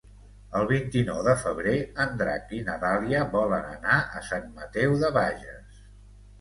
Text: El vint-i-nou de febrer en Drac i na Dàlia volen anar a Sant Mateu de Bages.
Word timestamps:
El 0.59 0.63
vint-i-nou 0.69 1.19
de 1.27 1.35
febrer 1.41 1.75
en 2.07 2.17
Drac 2.23 2.55
i 2.61 2.63
na 2.71 2.79
Dàlia 2.85 3.21
volen 3.37 3.71
anar 3.77 4.01
a 4.17 4.25
Sant 4.33 4.51
Mateu 4.59 4.99
de 5.07 5.15
Bages. 5.23 5.83